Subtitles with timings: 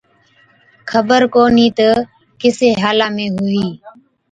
[0.91, 1.87] خبر ڪونهِي تہ
[2.39, 3.67] ڪِسي حالا ۾ هُوَي؟